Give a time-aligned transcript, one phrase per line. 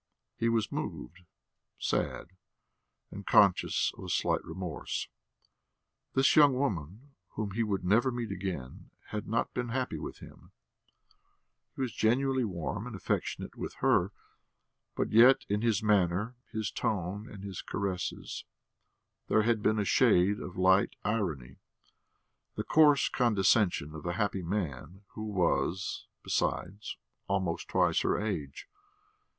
[0.35, 1.25] He was moved,
[1.77, 2.29] sad,
[3.11, 5.07] and conscious of a slight remorse.
[6.15, 10.53] This young woman whom he would never meet again had not been happy with him;
[11.75, 14.11] he was genuinely warm and affectionate with her,
[14.95, 18.43] but yet in his manner, his tone, and his caresses
[19.27, 21.57] there had been a shade of light irony,
[22.55, 26.97] the coarse condescension of a happy man who was, besides,
[27.27, 28.67] almost twice her age.